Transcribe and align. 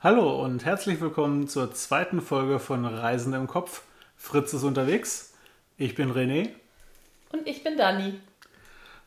Hallo 0.00 0.44
und 0.44 0.66
herzlich 0.66 1.00
willkommen 1.00 1.48
zur 1.48 1.72
zweiten 1.72 2.20
Folge 2.20 2.58
von 2.58 2.84
Reisen 2.84 3.32
im 3.32 3.46
Kopf. 3.46 3.80
Fritz 4.14 4.52
ist 4.52 4.62
unterwegs. 4.62 5.32
Ich 5.78 5.94
bin 5.94 6.12
René. 6.12 6.50
Und 7.32 7.46
ich 7.46 7.64
bin 7.64 7.78
Dani. 7.78 8.20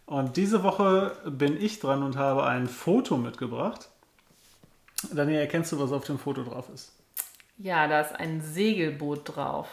Und 0.07 0.35
diese 0.35 0.63
Woche 0.63 1.15
bin 1.25 1.61
ich 1.61 1.79
dran 1.79 2.01
und 2.01 2.17
habe 2.17 2.43
ein 2.47 2.67
Foto 2.67 3.17
mitgebracht. 3.17 3.87
Dani, 5.13 5.35
erkennst 5.35 5.71
du, 5.71 5.79
was 5.79 5.91
auf 5.91 6.05
dem 6.05 6.17
Foto 6.17 6.43
drauf 6.43 6.67
ist? 6.73 6.91
Ja, 7.59 7.87
da 7.87 8.01
ist 8.01 8.15
ein 8.15 8.41
Segelboot 8.41 9.35
drauf. 9.35 9.67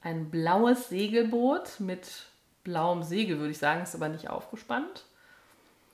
Ein 0.00 0.30
blaues 0.30 0.88
Segelboot 0.88 1.78
mit 1.78 2.24
blauem 2.64 3.02
Segel, 3.02 3.38
würde 3.38 3.50
ich 3.50 3.58
sagen, 3.58 3.82
ist 3.82 3.94
aber 3.94 4.08
nicht 4.08 4.30
aufgespannt. 4.30 5.04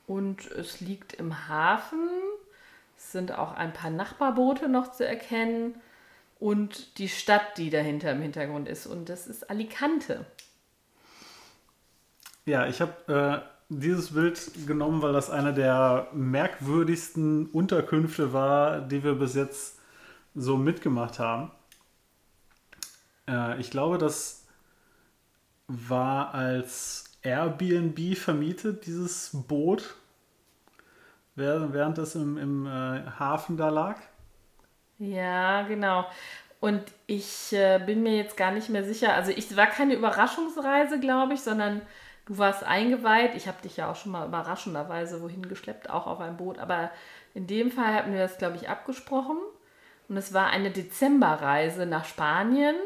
Und 0.06 0.48
es 0.52 0.80
liegt 0.80 1.12
im 1.14 1.48
Hafen. 1.48 2.08
Es 2.96 3.12
sind 3.12 3.32
auch 3.32 3.52
ein 3.52 3.72
paar 3.72 3.90
Nachbarboote 3.90 4.68
noch 4.68 4.92
zu 4.92 5.06
erkennen. 5.06 5.74
Und 6.38 6.98
die 6.98 7.08
Stadt, 7.08 7.56
die 7.56 7.70
dahinter 7.70 8.12
im 8.12 8.20
Hintergrund 8.20 8.68
ist. 8.68 8.86
Und 8.86 9.08
das 9.08 9.26
ist 9.26 9.48
Alicante. 9.48 10.26
Ja, 12.44 12.66
ich 12.66 12.80
habe 12.80 13.42
äh, 13.42 13.56
dieses 13.68 14.12
Bild 14.12 14.66
genommen, 14.66 15.02
weil 15.02 15.12
das 15.12 15.30
eine 15.30 15.52
der 15.52 16.08
merkwürdigsten 16.12 17.46
Unterkünfte 17.46 18.32
war, 18.32 18.80
die 18.80 19.02
wir 19.02 19.14
bis 19.14 19.34
jetzt 19.34 19.78
so 20.34 20.56
mitgemacht 20.56 21.18
haben. 21.18 21.50
Äh, 23.28 23.58
ich 23.60 23.70
glaube, 23.70 23.98
das 23.98 24.44
war 25.66 26.34
als 26.34 27.04
Airbnb 27.22 28.16
vermietet, 28.16 28.86
dieses 28.86 29.30
Boot, 29.32 29.96
während 31.36 31.98
es 31.98 32.14
im, 32.14 32.38
im 32.38 32.66
äh, 32.66 33.02
Hafen 33.18 33.56
da 33.56 33.68
lag. 33.68 33.96
Ja, 34.98 35.62
genau. 35.62 36.06
Und 36.60 36.82
ich 37.06 37.52
äh, 37.52 37.78
bin 37.84 38.02
mir 38.02 38.16
jetzt 38.16 38.36
gar 38.36 38.50
nicht 38.50 38.70
mehr 38.70 38.82
sicher. 38.82 39.14
Also 39.14 39.30
ich 39.30 39.56
war 39.56 39.66
keine 39.66 39.94
Überraschungsreise, 39.94 40.98
glaube 40.98 41.34
ich, 41.34 41.40
sondern 41.40 41.82
du 42.24 42.38
warst 42.38 42.64
eingeweiht. 42.64 43.34
Ich 43.34 43.46
habe 43.46 43.60
dich 43.62 43.76
ja 43.76 43.90
auch 43.90 43.96
schon 43.96 44.12
mal 44.12 44.26
überraschenderweise 44.26 45.22
wohin 45.22 45.48
geschleppt, 45.48 45.90
auch 45.90 46.06
auf 46.06 46.20
ein 46.20 46.36
Boot. 46.36 46.58
Aber 46.58 46.90
in 47.34 47.46
dem 47.46 47.70
Fall 47.70 47.94
hatten 47.94 48.12
wir 48.12 48.20
das, 48.20 48.38
glaube 48.38 48.56
ich, 48.56 48.68
abgesprochen. 48.68 49.36
Und 50.08 50.16
es 50.16 50.32
war 50.32 50.48
eine 50.48 50.70
Dezemberreise 50.70 51.84
nach 51.84 52.06
Spanien. 52.06 52.76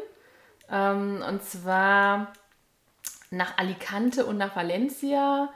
Ähm, 0.68 1.22
und 1.26 1.42
zwar 1.44 2.32
nach 3.30 3.56
Alicante 3.58 4.26
und 4.26 4.36
nach 4.36 4.56
Valencia, 4.56 5.48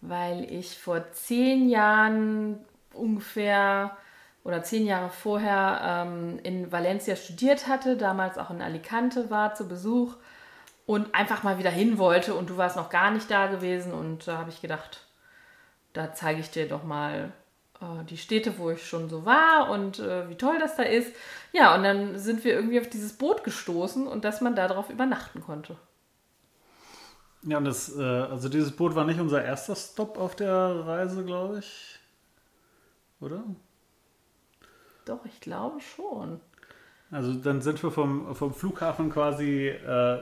weil 0.00 0.50
ich 0.52 0.78
vor 0.78 1.12
zehn 1.12 1.68
Jahren 1.68 2.64
ungefähr 2.92 3.96
oder 4.44 4.62
zehn 4.62 4.86
Jahre 4.86 5.10
vorher 5.10 6.06
ähm, 6.06 6.38
in 6.42 6.70
Valencia 6.70 7.16
studiert 7.16 7.66
hatte, 7.66 7.96
damals 7.96 8.38
auch 8.38 8.50
in 8.50 8.62
Alicante 8.62 9.28
war 9.28 9.54
zu 9.54 9.68
Besuch 9.68 10.14
und 10.86 11.14
einfach 11.14 11.42
mal 11.42 11.58
wieder 11.58 11.70
hin 11.70 11.98
wollte 11.98 12.34
und 12.34 12.48
du 12.48 12.56
warst 12.56 12.76
noch 12.76 12.90
gar 12.90 13.10
nicht 13.10 13.30
da 13.30 13.48
gewesen 13.48 13.92
und 13.92 14.28
da 14.28 14.38
habe 14.38 14.50
ich 14.50 14.62
gedacht, 14.62 15.00
da 15.92 16.14
zeige 16.14 16.40
ich 16.40 16.50
dir 16.50 16.68
doch 16.68 16.84
mal 16.84 17.32
äh, 17.80 18.04
die 18.04 18.18
Städte, 18.18 18.58
wo 18.58 18.70
ich 18.70 18.86
schon 18.86 19.08
so 19.08 19.24
war 19.24 19.70
und 19.70 19.98
äh, 19.98 20.28
wie 20.28 20.36
toll 20.36 20.58
das 20.60 20.76
da 20.76 20.84
ist. 20.84 21.12
Ja, 21.52 21.74
und 21.74 21.82
dann 21.82 22.18
sind 22.18 22.44
wir 22.44 22.54
irgendwie 22.54 22.80
auf 22.80 22.88
dieses 22.88 23.14
Boot 23.14 23.44
gestoßen 23.44 24.06
und 24.06 24.24
dass 24.24 24.40
man 24.40 24.54
darauf 24.54 24.90
übernachten 24.90 25.40
konnte. 25.40 25.76
Ja, 27.46 27.58
und 27.58 27.64
das, 27.64 27.96
äh, 27.96 28.02
also 28.02 28.48
dieses 28.48 28.72
Boot 28.72 28.96
war 28.96 29.04
nicht 29.04 29.20
unser 29.20 29.44
erster 29.44 29.76
Stop 29.76 30.18
auf 30.18 30.34
der 30.34 30.50
Reise, 30.84 31.24
glaube 31.24 31.60
ich. 31.60 31.98
Oder? 33.20 33.44
Doch, 35.04 35.24
ich 35.24 35.40
glaube 35.40 35.80
schon. 35.80 36.40
Also 37.12 37.34
dann 37.34 37.62
sind 37.62 37.80
wir 37.84 37.92
vom, 37.92 38.34
vom 38.34 38.52
Flughafen 38.52 39.10
quasi 39.10 39.68
äh, 39.68 40.18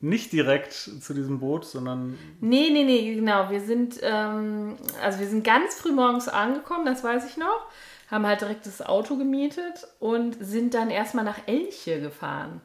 nicht 0.00 0.32
direkt 0.32 0.72
zu 0.72 1.14
diesem 1.14 1.38
Boot, 1.38 1.64
sondern. 1.64 2.18
Nee, 2.40 2.70
nee, 2.70 2.82
nee, 2.82 3.14
genau. 3.14 3.48
Wir 3.48 3.60
sind, 3.60 4.00
ähm, 4.02 4.76
also 5.00 5.20
wir 5.20 5.28
sind 5.28 5.44
ganz 5.44 5.76
früh 5.76 5.92
morgens 5.92 6.26
angekommen, 6.26 6.84
das 6.86 7.04
weiß 7.04 7.30
ich 7.30 7.36
noch. 7.36 7.66
Haben 8.10 8.26
halt 8.26 8.40
direkt 8.40 8.66
das 8.66 8.82
Auto 8.82 9.16
gemietet 9.16 9.86
und 10.00 10.36
sind 10.40 10.74
dann 10.74 10.90
erstmal 10.90 11.24
nach 11.24 11.38
Elche 11.46 12.00
gefahren. 12.00 12.60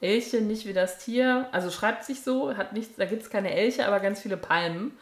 Elche 0.00 0.40
nicht 0.40 0.66
wie 0.66 0.72
das 0.72 0.98
Tier, 0.98 1.48
also 1.52 1.70
schreibt 1.70 2.04
sich 2.04 2.22
so, 2.22 2.56
hat 2.56 2.72
nichts, 2.72 2.96
da 2.96 3.04
gibt 3.04 3.22
es 3.22 3.30
keine 3.30 3.52
Elche, 3.54 3.86
aber 3.86 4.00
ganz 4.00 4.20
viele 4.20 4.36
Palmen. 4.36 4.92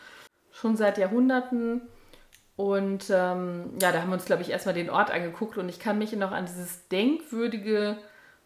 Schon 0.52 0.76
seit 0.76 0.98
Jahrhunderten. 0.98 1.82
Und 2.56 3.08
ähm, 3.10 3.70
ja, 3.80 3.92
da 3.92 4.00
haben 4.00 4.08
wir 4.08 4.14
uns, 4.14 4.24
glaube 4.24 4.42
ich, 4.42 4.50
erstmal 4.50 4.74
den 4.74 4.90
Ort 4.90 5.12
angeguckt 5.12 5.56
und 5.58 5.68
ich 5.68 5.78
kann 5.78 5.98
mich 5.98 6.12
noch 6.14 6.32
an 6.32 6.46
dieses 6.46 6.88
denkwürdige 6.88 7.96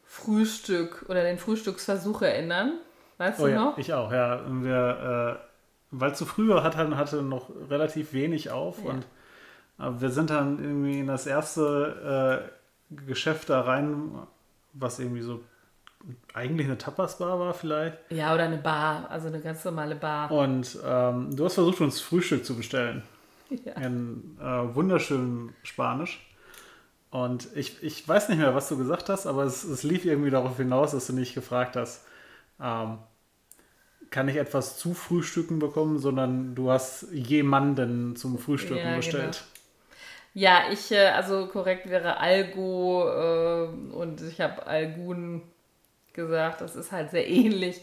Frühstück 0.05 1.07
oder 1.09 1.23
den 1.23 1.39
Frühstücksversuch 1.39 2.21
erinnern. 2.21 2.75
Weißt 3.17 3.41
oh, 3.41 3.45
du 3.47 3.53
ja, 3.53 3.65
noch? 3.65 3.79
Ich 3.79 3.95
auch, 3.95 4.13
ja. 4.13 4.43
Wir, 4.47 5.39
äh, 5.41 5.47
weil 5.91 6.15
zu 6.15 6.27
früher 6.27 6.63
hat, 6.63 6.77
hatte 6.77 7.23
noch 7.23 7.49
relativ 7.71 8.13
wenig 8.13 8.51
auf 8.51 8.85
Ja. 8.85 8.91
und 8.91 9.07
äh, 9.79 10.01
wir 10.03 10.11
sind 10.11 10.29
dann 10.29 10.63
irgendwie 10.63 11.01
in 11.01 11.07
das 11.07 11.27
erste 11.27 12.51
äh, 12.91 12.95
Geschäft 13.07 13.49
da 13.49 13.63
rein, 13.63 14.13
was 14.75 14.99
irgendwie 14.99 15.23
so 15.23 15.41
eigentlich 16.35 16.67
eine 16.67 16.79
Tapas-Bar 16.79 17.39
war 17.39 17.55
vielleicht. 17.55 17.99
Ja, 18.11 18.35
oder 18.35 18.45
eine 18.45 18.59
Bar, 18.59 19.11
also 19.11 19.29
eine 19.29 19.41
ganz 19.41 19.65
normale 19.65 19.95
Bar. 19.95 20.31
Und 20.31 20.79
ähm, 20.85 21.35
du 21.35 21.45
hast 21.45 21.55
versucht, 21.55 21.81
uns 21.81 22.01
Frühstück 22.01 22.45
zu 22.45 22.57
bestellen. 22.57 23.03
Ja. 23.67 23.75
In 23.75 24.39
äh, 24.41 24.75
wunderschönem 24.75 25.53
Spanisch. 25.63 26.27
Und 27.11 27.49
ich, 27.55 27.83
ich 27.83 28.09
weiß 28.09 28.31
nicht 28.31 28.39
mehr, 28.39 28.55
was 28.55 28.71
du 28.71 28.79
gesagt 28.79 29.11
hast, 29.11 29.27
aber 29.27 29.43
es, 29.43 29.63
es 29.63 29.83
lief 29.83 30.07
irgendwie 30.07 30.31
darauf 30.31 30.57
hinaus, 30.57 30.93
dass 30.93 31.09
du 31.09 31.13
nicht 31.13 31.35
gefragt 31.35 31.77
hast, 31.77 32.07
ähm, 32.59 32.97
kann 34.09 34.29
ich 34.29 34.37
etwas 34.37 34.79
zu 34.79 34.95
Frühstücken 34.95 35.59
bekommen, 35.59 35.99
sondern 35.99 36.55
du 36.55 36.71
hast 36.71 37.13
jemanden 37.13 38.17
zum 38.17 38.39
Frühstücken 38.39 38.79
Ja, 38.79 38.97
bestellt. 38.97 39.45
Ja, 40.35 40.63
ich, 40.71 40.91
äh, 40.91 41.09
also 41.09 41.47
korrekt 41.49 41.91
wäre 41.91 42.17
Algo 42.17 43.07
äh, 43.07 43.67
und 43.93 44.23
ich 44.23 44.41
habe 44.41 44.67
Algun 44.67 45.43
gesagt, 46.15 46.61
das 46.61 46.77
ist 46.77 46.93
halt 46.93 47.11
sehr 47.11 47.29
ähnlich. 47.29 47.83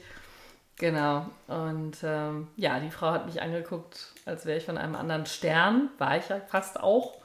Genau. 0.78 1.25
Und 1.47 1.97
ähm, 2.03 2.47
ja, 2.56 2.79
die 2.79 2.90
Frau 2.90 3.12
hat 3.12 3.25
mich 3.25 3.41
angeguckt, 3.41 4.13
als 4.25 4.45
wäre 4.45 4.57
ich 4.57 4.66
von 4.66 4.78
einem 4.78 4.95
anderen 4.95 5.25
Stern. 5.25 5.90
War 5.97 6.17
ich 6.17 6.29
ja 6.29 6.40
fast 6.47 6.79
auch. 6.79 7.19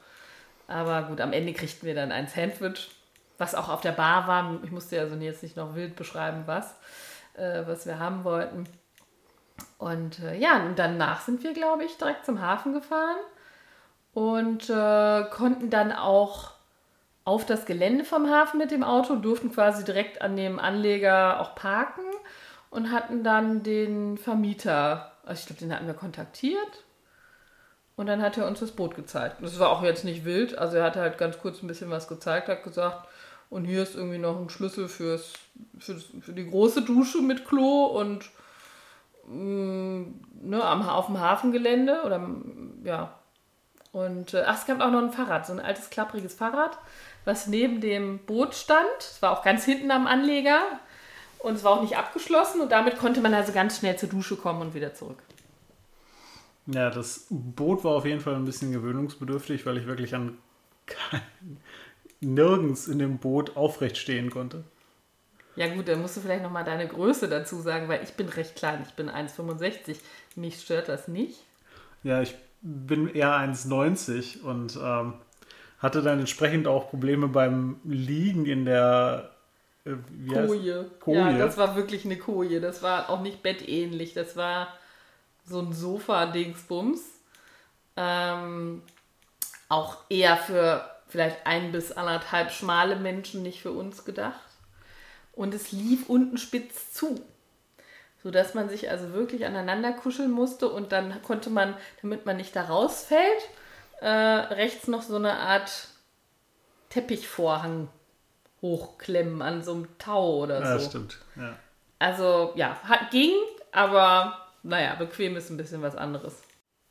Aber 0.67 1.03
gut, 1.03 1.21
am 1.21 1.31
Ende 1.31 1.53
kriegten 1.53 1.87
wir 1.87 1.95
dann 1.95 2.11
ein 2.11 2.27
Sandwich, 2.27 2.89
was 3.37 3.55
auch 3.55 3.69
auf 3.69 3.81
der 3.81 3.93
Bar 3.93 4.27
war. 4.27 4.59
Ich 4.63 4.71
musste 4.71 4.99
also 4.99 5.15
jetzt 5.15 5.43
nicht 5.43 5.55
noch 5.55 5.75
wild 5.75 5.95
beschreiben, 5.95 6.43
was, 6.47 6.75
äh, 7.35 7.63
was 7.65 7.85
wir 7.85 7.99
haben 7.99 8.23
wollten. 8.25 8.65
Und 9.77 10.19
äh, 10.19 10.35
ja, 10.37 10.65
und 10.65 10.77
danach 10.77 11.21
sind 11.21 11.43
wir, 11.43 11.53
glaube 11.53 11.85
ich, 11.85 11.97
direkt 11.97 12.25
zum 12.25 12.41
Hafen 12.41 12.73
gefahren 12.73 13.17
und 14.13 14.69
äh, 14.69 15.23
konnten 15.29 15.69
dann 15.69 15.91
auch 15.91 16.54
auf 17.25 17.45
das 17.45 17.65
Gelände 17.65 18.05
vom 18.05 18.29
Hafen 18.29 18.59
mit 18.59 18.71
dem 18.71 18.83
Auto, 18.83 19.15
durften 19.15 19.51
quasi 19.51 19.83
direkt 19.83 20.21
an 20.21 20.37
dem 20.37 20.59
Anleger 20.59 21.41
auch 21.41 21.55
parken 21.55 22.03
und 22.69 22.91
hatten 22.91 23.23
dann 23.23 23.63
den 23.63 24.17
Vermieter, 24.17 25.11
also 25.25 25.39
ich 25.39 25.47
glaube, 25.47 25.59
den 25.59 25.73
hatten 25.73 25.87
wir 25.87 25.95
kontaktiert 25.95 26.83
und 27.95 28.05
dann 28.05 28.21
hat 28.21 28.37
er 28.37 28.47
uns 28.47 28.59
das 28.59 28.71
Boot 28.71 28.95
gezeigt. 28.95 29.37
Das 29.41 29.57
war 29.59 29.71
auch 29.71 29.81
jetzt 29.81 30.05
nicht 30.05 30.23
wild, 30.23 30.57
also 30.57 30.77
er 30.77 30.83
hat 30.83 30.95
halt 30.95 31.17
ganz 31.17 31.39
kurz 31.39 31.63
ein 31.63 31.67
bisschen 31.67 31.89
was 31.89 32.07
gezeigt, 32.07 32.47
hat 32.47 32.63
gesagt, 32.63 33.07
und 33.49 33.65
hier 33.65 33.81
ist 33.83 33.95
irgendwie 33.95 34.17
noch 34.19 34.39
ein 34.39 34.49
Schlüssel 34.49 34.87
fürs, 34.87 35.33
fürs, 35.79 36.05
für 36.21 36.33
die 36.33 36.49
große 36.49 36.83
Dusche 36.83 37.21
mit 37.21 37.47
Klo 37.47 37.85
und 37.85 38.29
mh, 39.27 40.05
ne, 40.41 40.63
am, 40.63 40.87
auf 40.87 41.07
dem 41.07 41.19
Hafengelände 41.19 42.03
oder 42.03 42.21
ja, 42.83 43.15
und 43.95 44.33
äh, 44.33 44.43
ach, 44.45 44.59
es 44.59 44.65
gab 44.65 44.81
auch 44.81 44.91
noch 44.91 45.01
ein 45.01 45.13
Fahrrad, 45.13 45.47
so 45.47 45.53
ein 45.53 45.61
altes, 45.61 45.89
klappriges 45.89 46.33
Fahrrad, 46.33 46.77
was 47.25 47.47
neben 47.47 47.81
dem 47.81 48.19
Boot 48.19 48.55
stand. 48.55 48.87
Es 48.99 49.21
war 49.21 49.37
auch 49.37 49.43
ganz 49.43 49.65
hinten 49.65 49.91
am 49.91 50.07
Anleger 50.07 50.61
und 51.39 51.55
es 51.55 51.63
war 51.63 51.73
auch 51.73 51.81
nicht 51.81 51.97
abgeschlossen 51.97 52.61
und 52.61 52.71
damit 52.71 52.97
konnte 52.97 53.21
man 53.21 53.33
also 53.33 53.51
ganz 53.51 53.79
schnell 53.79 53.97
zur 53.97 54.09
Dusche 54.09 54.35
kommen 54.35 54.61
und 54.61 54.73
wieder 54.73 54.93
zurück. 54.93 55.21
Ja, 56.67 56.89
das 56.89 57.27
Boot 57.29 57.83
war 57.83 57.91
auf 57.93 58.05
jeden 58.05 58.21
Fall 58.21 58.35
ein 58.35 58.45
bisschen 58.45 58.71
gewöhnungsbedürftig, 58.71 59.65
weil 59.65 59.77
ich 59.77 59.85
wirklich 59.85 60.15
an 60.15 60.37
kein, 60.87 61.21
nirgends 62.21 62.87
in 62.87 62.99
dem 62.99 63.17
Boot 63.17 63.55
aufrecht 63.55 63.97
stehen 63.97 64.29
konnte. 64.31 64.63
Ja 65.55 65.73
gut, 65.73 65.87
dann 65.87 66.01
musst 66.01 66.17
du 66.17 66.21
vielleicht 66.21 66.43
nochmal 66.43 66.65
deine 66.65 66.87
Größe 66.87 67.29
dazu 67.29 67.61
sagen, 67.61 67.87
weil 67.87 68.03
ich 68.03 68.13
bin 68.13 68.27
recht 68.27 68.55
klein, 68.55 68.83
ich 68.85 68.93
bin 68.93 69.09
1,65. 69.09 69.97
Mich 70.35 70.61
stört 70.61 70.89
das 70.89 71.07
nicht. 71.07 71.43
Ja, 72.03 72.21
ich 72.21 72.35
bin 72.61 73.07
eher 73.07 73.31
1,90 73.31 74.41
und 74.41 74.77
ähm, 74.81 75.13
hatte 75.79 76.01
dann 76.01 76.19
entsprechend 76.19 76.67
auch 76.67 76.89
Probleme 76.89 77.27
beim 77.27 77.79
Liegen 77.83 78.45
in 78.45 78.65
der 78.65 79.31
äh, 79.85 79.91
Koje. 80.27 80.85
Koje. 80.99 81.17
Ja, 81.17 81.37
das 81.37 81.57
war 81.57 81.75
wirklich 81.75 82.05
eine 82.05 82.17
Koje. 82.17 82.59
Das 82.59 82.81
war 82.81 83.09
auch 83.09 83.21
nicht 83.21 83.43
bettähnlich. 83.43 84.13
Das 84.13 84.35
war 84.35 84.67
so 85.45 85.59
ein 85.59 85.73
Sofa-Dingsbums. 85.73 87.01
Ähm, 87.97 88.81
auch 89.69 89.97
eher 90.09 90.37
für 90.37 90.89
vielleicht 91.07 91.45
ein 91.45 91.71
bis 91.71 91.91
anderthalb 91.91 92.51
schmale 92.51 92.95
Menschen 92.95 93.43
nicht 93.43 93.61
für 93.61 93.71
uns 93.71 94.05
gedacht. 94.05 94.39
Und 95.33 95.53
es 95.53 95.71
lief 95.71 96.09
unten 96.09 96.37
spitz 96.37 96.93
zu. 96.93 97.21
Sodass 98.23 98.55
man 98.55 98.69
sich 98.69 98.89
also 98.89 99.13
wirklich 99.13 99.45
aneinander 99.45 99.93
kuscheln 99.93 100.31
musste 100.31 100.69
und 100.69 100.91
dann 100.91 101.21
konnte 101.21 101.49
man, 101.49 101.75
damit 102.01 102.25
man 102.25 102.37
nicht 102.37 102.55
da 102.55 102.63
rausfällt, 102.63 103.49
äh, 104.01 104.07
rechts 104.07 104.87
noch 104.87 105.01
so 105.01 105.15
eine 105.15 105.33
Art 105.33 105.87
Teppichvorhang 106.89 107.89
hochklemmen 108.61 109.41
an 109.41 109.63
so 109.63 109.73
einem 109.73 109.97
Tau 109.97 110.37
oder 110.43 110.59
so. 110.65 110.83
Ja, 110.83 110.89
stimmt. 110.89 111.17
Ja. 111.35 111.55
Also 111.99 112.53
ja, 112.55 112.77
hat, 112.83 113.11
ging, 113.11 113.33
aber 113.71 114.37
naja, 114.63 114.95
bequem 114.95 115.35
ist 115.35 115.49
ein 115.49 115.57
bisschen 115.57 115.81
was 115.81 115.95
anderes. 115.95 116.41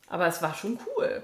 Aber 0.09 0.27
es 0.27 0.43
war 0.43 0.55
schon 0.55 0.79
cool. 0.87 1.23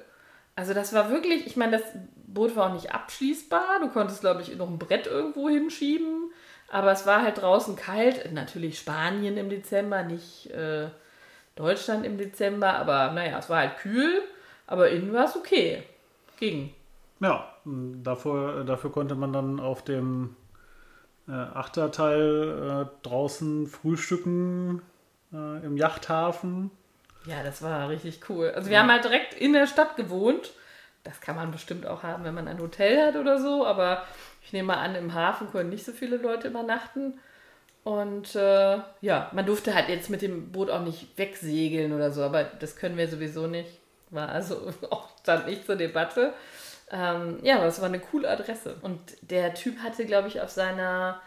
Also 0.56 0.74
das 0.74 0.92
war 0.92 1.10
wirklich, 1.10 1.46
ich 1.46 1.56
meine, 1.56 1.78
das 1.78 1.86
Boot 2.26 2.56
war 2.56 2.68
auch 2.68 2.74
nicht 2.74 2.92
abschließbar. 2.92 3.80
Du 3.80 3.88
konntest, 3.88 4.20
glaube 4.20 4.42
ich, 4.42 4.54
noch 4.56 4.68
ein 4.68 4.78
Brett 4.78 5.06
irgendwo 5.06 5.48
hinschieben. 5.48 6.32
Aber 6.68 6.92
es 6.92 7.06
war 7.06 7.22
halt 7.22 7.40
draußen 7.40 7.76
kalt. 7.76 8.32
Natürlich 8.32 8.78
Spanien 8.78 9.36
im 9.36 9.48
Dezember, 9.48 10.02
nicht 10.02 10.50
äh, 10.50 10.88
Deutschland 11.56 12.04
im 12.04 12.18
Dezember. 12.18 12.74
Aber 12.74 13.12
naja, 13.12 13.38
es 13.38 13.48
war 13.48 13.58
halt 13.58 13.78
kühl. 13.78 14.22
Aber 14.70 14.88
innen 14.88 15.12
war 15.12 15.26
es 15.26 15.36
okay. 15.36 15.82
Ging. 16.38 16.72
Ja, 17.20 17.52
dafür, 17.64 18.64
dafür 18.64 18.90
konnte 18.90 19.14
man 19.14 19.32
dann 19.32 19.60
auf 19.60 19.84
dem 19.84 20.36
äh, 21.28 21.32
Achterteil 21.32 22.86
äh, 22.86 23.06
draußen 23.06 23.66
frühstücken 23.66 24.80
äh, 25.32 25.64
im 25.64 25.76
Yachthafen. 25.76 26.70
Ja, 27.26 27.42
das 27.42 27.60
war 27.60 27.90
richtig 27.90 28.20
cool. 28.30 28.52
Also 28.54 28.70
wir 28.70 28.76
ja. 28.76 28.82
haben 28.82 28.90
halt 28.90 29.04
direkt 29.04 29.34
in 29.34 29.52
der 29.52 29.66
Stadt 29.66 29.96
gewohnt. 29.96 30.52
Das 31.04 31.20
kann 31.20 31.36
man 31.36 31.50
bestimmt 31.50 31.84
auch 31.84 32.02
haben, 32.02 32.24
wenn 32.24 32.34
man 32.34 32.48
ein 32.48 32.60
Hotel 32.60 33.06
hat 33.06 33.16
oder 33.16 33.38
so. 33.38 33.66
Aber 33.66 34.04
ich 34.42 34.52
nehme 34.52 34.68
mal 34.68 34.82
an, 34.82 34.94
im 34.94 35.12
Hafen 35.12 35.50
können 35.50 35.70
nicht 35.70 35.84
so 35.84 35.92
viele 35.92 36.16
Leute 36.16 36.48
übernachten. 36.48 37.18
Und 37.82 38.36
äh, 38.36 38.78
ja, 39.00 39.30
man 39.32 39.46
durfte 39.46 39.74
halt 39.74 39.88
jetzt 39.88 40.10
mit 40.10 40.22
dem 40.22 40.52
Boot 40.52 40.70
auch 40.70 40.82
nicht 40.82 41.18
wegsegeln 41.18 41.92
oder 41.92 42.12
so, 42.12 42.22
aber 42.22 42.44
das 42.44 42.76
können 42.76 42.96
wir 42.96 43.08
sowieso 43.08 43.46
nicht. 43.46 43.79
War 44.10 44.28
also 44.28 44.72
auch 44.90 45.08
stand 45.20 45.46
nicht 45.46 45.66
zur 45.66 45.76
Debatte. 45.76 46.34
Ähm, 46.90 47.38
ja, 47.42 47.56
aber 47.56 47.66
es 47.66 47.80
war 47.80 47.88
eine 47.88 48.00
coole 48.00 48.28
Adresse. 48.28 48.76
Und 48.82 49.00
der 49.22 49.54
Typ 49.54 49.78
hatte, 49.82 50.04
glaube 50.06 50.28
ich, 50.28 50.40
auf 50.40 50.50
seiner 50.50 51.20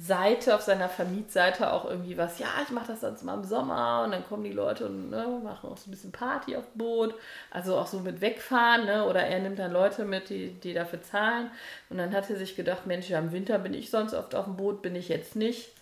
Seite, 0.00 0.54
auf 0.54 0.62
seiner 0.62 0.88
Vermietseite 0.88 1.72
auch 1.72 1.84
irgendwie 1.84 2.16
was, 2.16 2.38
ja, 2.38 2.46
ich 2.62 2.70
mache 2.70 2.92
das 2.92 3.00
sonst 3.00 3.24
mal 3.24 3.34
im 3.34 3.42
Sommer 3.42 4.02
und 4.04 4.12
dann 4.12 4.24
kommen 4.24 4.44
die 4.44 4.52
Leute 4.52 4.86
und 4.86 5.10
ne, 5.10 5.40
machen 5.42 5.68
auch 5.68 5.76
so 5.76 5.88
ein 5.88 5.90
bisschen 5.90 6.12
Party 6.12 6.54
auf 6.56 6.66
Boot. 6.74 7.14
Also 7.50 7.76
auch 7.76 7.88
so 7.88 7.98
mit 7.98 8.20
wegfahren, 8.20 8.84
ne? 8.84 9.06
Oder 9.06 9.22
er 9.26 9.40
nimmt 9.40 9.58
dann 9.58 9.72
Leute 9.72 10.04
mit, 10.04 10.28
die, 10.30 10.52
die 10.52 10.72
dafür 10.72 11.02
zahlen. 11.02 11.50
Und 11.90 11.98
dann 11.98 12.14
hat 12.14 12.30
er 12.30 12.36
sich 12.36 12.54
gedacht, 12.54 12.86
Mensch, 12.86 13.08
ja, 13.08 13.18
im 13.18 13.32
Winter 13.32 13.58
bin 13.58 13.74
ich 13.74 13.90
sonst 13.90 14.14
oft 14.14 14.36
auf 14.36 14.44
dem 14.44 14.56
Boot, 14.56 14.82
bin 14.82 14.94
ich 14.94 15.08
jetzt 15.08 15.34
nicht. 15.34 15.72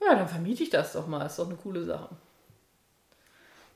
Ja, 0.00 0.14
dann 0.14 0.28
vermiete 0.28 0.62
ich 0.62 0.70
das 0.70 0.94
doch 0.94 1.06
mal. 1.06 1.26
Ist 1.26 1.38
doch 1.38 1.46
eine 1.46 1.56
coole 1.56 1.84
Sache. 1.84 2.08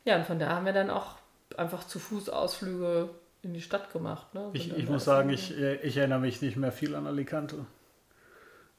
Ja, 0.07 0.17
und 0.17 0.25
von 0.25 0.39
da 0.39 0.49
haben 0.49 0.65
wir 0.65 0.73
dann 0.73 0.89
auch 0.89 1.17
einfach 1.59 1.87
zu 1.87 1.99
Fuß 1.99 2.29
Ausflüge 2.29 3.11
in 3.43 3.55
die 3.55 3.61
Stadt 3.61 3.93
gemacht. 3.93 4.35
Ne? 4.35 4.51
Ich, 4.53 4.77
ich 4.77 4.89
muss 4.89 5.05
sagen, 5.05 5.31
ich, 5.31 5.55
ich 5.57 5.97
erinnere 5.97 6.21
mich 6.21 6.41
nicht 6.43 6.57
mehr 6.57 6.73
viel 6.73 6.95
an 6.95 7.07
Alicante. 7.07 7.67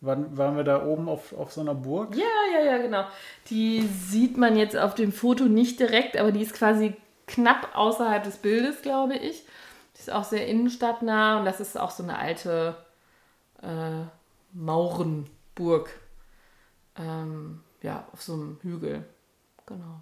Waren, 0.01 0.38
waren 0.38 0.57
wir 0.57 0.63
da 0.63 0.86
oben 0.86 1.07
auf, 1.07 1.33
auf 1.33 1.54
so 1.54 1.62
einer 1.62 1.75
Burg? 1.75 2.16
Ja, 2.16 2.24
ja, 2.54 2.66
ja, 2.66 2.77
genau. 2.77 3.06
Die 3.50 3.81
sieht 3.81 4.38
man 4.38 4.56
jetzt 4.56 4.75
auf 4.75 4.94
dem 4.94 5.12
Foto 5.12 5.45
nicht 5.45 5.80
direkt, 5.80 6.18
aber 6.18 6.31
die 6.31 6.42
ist 6.42 6.54
quasi 6.54 6.95
knapp 7.27 7.69
außerhalb 7.75 8.24
des 8.24 8.38
Bildes, 8.38 8.81
glaube 8.81 9.16
ich. 9.16 9.45
Die 9.95 10.00
ist 10.00 10.12
auch 10.12 10.25
sehr 10.25 10.48
innenstadtnah 10.48 11.39
und 11.39 11.45
das 11.45 11.60
ist 11.60 11.80
auch 11.80 11.92
so 11.92 12.04
eine 12.04 12.19
alte 12.19 12.75
äh, 13.62 14.04
Maurenburg. 14.51 15.89
Ähm, 16.98 17.62
ja, 17.81 18.07
auf 18.12 18.22
so 18.22 18.33
einem 18.33 18.60
Hügel. 18.62 19.06
Genau. 19.66 20.01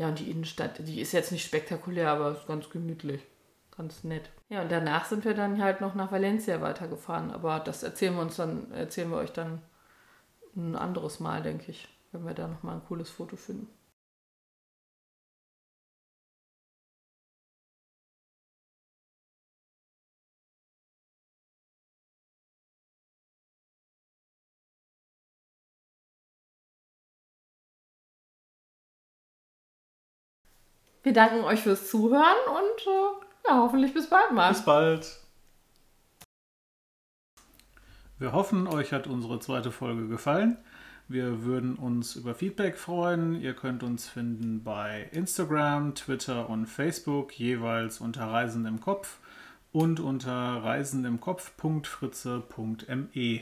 Ja, 0.00 0.08
und 0.08 0.18
die 0.18 0.30
Innenstadt, 0.30 0.78
die 0.78 0.98
ist 1.02 1.12
jetzt 1.12 1.30
nicht 1.30 1.44
spektakulär, 1.44 2.08
aber 2.08 2.32
ist 2.32 2.46
ganz 2.46 2.70
gemütlich 2.70 3.20
ganz 3.76 4.02
nett. 4.02 4.30
Ja, 4.48 4.62
und 4.62 4.72
danach 4.72 5.04
sind 5.04 5.26
wir 5.26 5.34
dann 5.34 5.62
halt 5.62 5.82
noch 5.82 5.94
nach 5.94 6.10
Valencia 6.10 6.62
weitergefahren. 6.62 7.30
Aber 7.30 7.60
das 7.60 7.82
erzählen 7.82 8.14
wir 8.14 8.22
uns 8.22 8.36
dann, 8.36 8.72
erzählen 8.72 9.10
wir 9.10 9.18
euch 9.18 9.34
dann 9.34 9.60
ein 10.56 10.74
anderes 10.74 11.20
Mal, 11.20 11.42
denke 11.42 11.70
ich, 11.70 11.86
wenn 12.12 12.24
wir 12.24 12.32
da 12.32 12.48
nochmal 12.48 12.76
ein 12.76 12.84
cooles 12.86 13.10
Foto 13.10 13.36
finden. 13.36 13.68
Wir 31.02 31.12
danken 31.12 31.44
euch 31.44 31.60
fürs 31.60 31.90
Zuhören 31.90 32.38
und 32.48 32.86
äh, 32.86 33.48
ja, 33.48 33.58
hoffentlich 33.58 33.92
bis 33.94 34.08
bald 34.08 34.32
mal. 34.32 34.50
Bis 34.50 34.64
bald. 34.64 35.20
Wir 38.18 38.32
hoffen, 38.32 38.66
euch 38.66 38.92
hat 38.92 39.06
unsere 39.06 39.38
zweite 39.40 39.70
Folge 39.70 40.06
gefallen. 40.06 40.58
Wir 41.08 41.44
würden 41.44 41.76
uns 41.76 42.16
über 42.16 42.34
Feedback 42.34 42.76
freuen. 42.76 43.40
Ihr 43.40 43.54
könnt 43.54 43.82
uns 43.82 44.06
finden 44.08 44.62
bei 44.62 45.08
Instagram, 45.10 45.94
Twitter 45.94 46.50
und 46.50 46.66
Facebook, 46.66 47.32
jeweils 47.38 48.00
unter 48.00 48.26
Reisen 48.26 48.66
im 48.66 48.80
Kopf 48.80 49.16
und 49.72 50.00
unter 50.00 50.62
reisenimkopf.fritze.me. 50.62 53.40